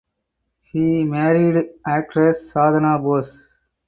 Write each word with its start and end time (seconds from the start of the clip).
He 0.63 1.03
married 1.03 1.73
actress 1.85 2.51
Sadhana 2.51 2.97
Bose. 2.97 3.29